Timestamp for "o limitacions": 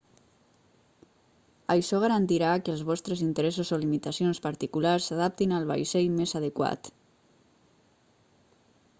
3.77-4.39